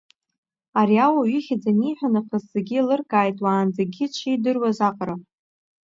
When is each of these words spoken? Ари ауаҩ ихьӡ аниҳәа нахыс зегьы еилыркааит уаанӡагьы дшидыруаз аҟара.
Ари 0.79 0.97
ауаҩ 1.05 1.31
ихьӡ 1.37 1.63
аниҳәа 1.71 2.13
нахыс 2.13 2.43
зегьы 2.53 2.75
еилыркааит 2.77 3.37
уаанӡагьы 3.43 4.05
дшидыруаз 4.11 4.79
аҟара. 4.89 5.15